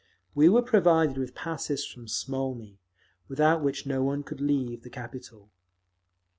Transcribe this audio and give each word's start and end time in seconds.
We 0.33 0.49
were 0.49 0.63
provided 0.63 1.19
with 1.19 1.35
passes 1.35 1.85
from 1.85 2.07
Smolny, 2.07 2.79
without 3.27 3.61
which 3.63 3.85
no 3.85 4.01
one 4.01 4.23
could 4.23 4.41
leave 4.41 4.81
the 4.81 4.89
capital…. 4.89 5.51